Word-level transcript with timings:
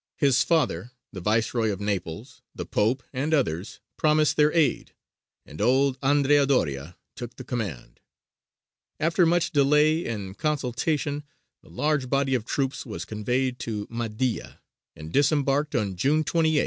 His 0.17 0.41
father, 0.43 0.93
the 1.13 1.21
Viceroy 1.21 1.69
of 1.69 1.79
Naples, 1.79 2.41
the 2.55 2.65
Pope, 2.65 3.03
and 3.13 3.35
others, 3.35 3.79
promised 3.97 4.35
their 4.35 4.51
aid, 4.51 4.95
and 5.45 5.61
old 5.61 5.99
Andrea 6.01 6.47
Doria 6.47 6.97
took 7.15 7.35
the 7.35 7.43
command. 7.43 7.99
After 8.99 9.27
much 9.27 9.51
delay 9.51 10.07
and 10.07 10.35
consultation 10.35 11.23
a 11.63 11.69
large 11.69 12.09
body 12.09 12.33
of 12.33 12.45
troops 12.45 12.83
was 12.83 13.05
conveyed 13.05 13.59
to 13.59 13.85
Mahdīya, 13.89 14.57
and 14.95 15.11
disembarked 15.11 15.75
on 15.75 15.95
June 15.95 16.23
28, 16.23 16.35
1550. 16.51 16.59